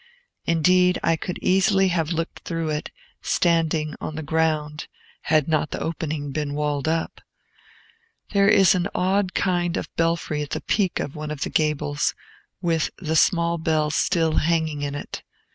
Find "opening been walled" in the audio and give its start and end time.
5.79-6.87